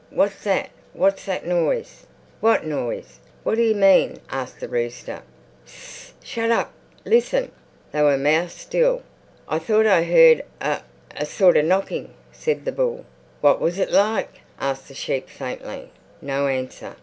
"What's 0.09 0.43
that? 0.45 0.71
What's 0.93 1.25
that 1.25 1.45
noise?" 1.45 2.07
"What 2.39 2.65
noise? 2.65 3.19
What 3.43 3.53
do 3.53 3.61
you 3.61 3.75
mean?" 3.75 4.19
asked 4.31 4.59
the 4.59 4.67
rooster. 4.67 5.21
"Ss! 5.67 6.13
Shut 6.23 6.49
up! 6.49 6.73
Listen!" 7.05 7.51
They 7.91 8.01
were 8.01 8.17
mouse 8.17 8.55
still. 8.55 9.03
"I 9.47 9.59
thought 9.59 9.85
I 9.85 10.01
heard 10.05 10.43
a—a 10.59 11.25
sort 11.27 11.55
of 11.55 11.65
knocking," 11.65 12.15
said 12.31 12.65
the 12.65 12.71
bull. 12.71 13.05
"What 13.41 13.61
was 13.61 13.77
it 13.77 13.91
like?" 13.91 14.41
asked 14.59 14.87
the 14.87 14.95
sheep 14.95 15.29
faintly. 15.29 15.91
No 16.19 16.47
answer. 16.47 16.95